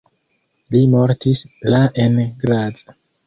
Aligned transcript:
Li 0.75 0.79
mortis 0.93 1.43
la 1.75 1.83
en 2.07 2.17
Graz. 2.45 2.85